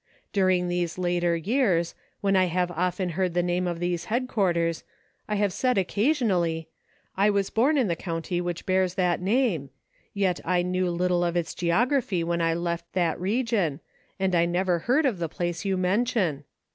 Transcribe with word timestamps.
During 0.33 0.67
these 0.67 0.97
later 0.97 1.35
years, 1.35 1.93
when 2.21 2.35
I 2.35 2.45
have 2.45 2.71
often 2.71 3.09
heard 3.09 3.35
the 3.35 3.43
name 3.43 3.67
of 3.67 3.79
these 3.79 4.05
headquarters, 4.05 4.83
I 5.29 5.35
have 5.35 5.53
said 5.53 5.77
occasionally: 5.77 6.69
*I 7.15 7.29
was 7.29 7.51
born 7.51 7.77
in 7.77 7.87
the 7.87 7.95
county 7.95 8.41
which 8.41 8.65
bears 8.65 8.95
that 8.95 9.21
name, 9.21 9.69
yet 10.11 10.39
I 10.43 10.63
knew 10.63 10.89
little 10.89 11.23
of 11.23 11.37
its 11.37 11.53
geography 11.53 12.23
when 12.23 12.41
I 12.41 12.55
left 12.55 12.91
that 12.93 13.21
region, 13.21 13.79
and 14.19 14.33
I 14.33 14.45
never 14.47 14.79
heard 14.79 15.05
of 15.05 15.19
the 15.19 15.29
place 15.29 15.65
you 15.65 15.77
men 15.77 16.03
tion 16.05 16.45